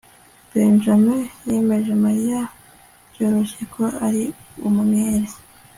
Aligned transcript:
benjamin 0.53 1.19
yemeje 1.49 1.93
mariya 2.05 2.41
byoroshye 3.11 3.63
ko 3.73 3.83
ari 4.05 4.23
umwere 4.67 5.29